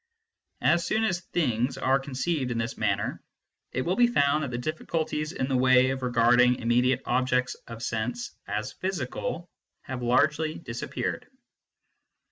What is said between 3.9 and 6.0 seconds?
be found that the difficulties in the way